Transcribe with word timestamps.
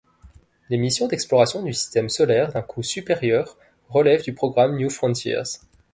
Les 0.69 0.79
missions 0.79 1.05
d'exploration 1.07 1.61
du 1.61 1.73
Système 1.75 2.09
solaire 2.09 2.51
d'un 2.51 2.63
coût 2.63 2.81
supérieur 2.81 3.55
relèvent 3.89 4.23
du 4.23 4.33
programme 4.33 4.75
New 4.75 4.89
Frontiers. 4.89 5.43